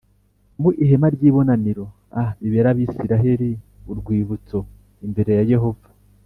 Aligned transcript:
mu 0.61 0.69
ihema 0.83 1.07
ry 1.15 1.21
ibonaniro 1.29 1.85
a 2.21 2.23
bibere 2.39 2.67
Abisirayeli 2.73 3.49
urwibutso 3.91 4.57
imbere 5.05 5.31
ya 5.37 5.45
Yehova 5.53 5.87